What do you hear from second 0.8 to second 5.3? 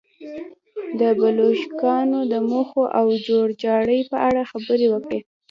د بلشویکانو د موخو او جوړجاړي په اړه خبرې وکړي.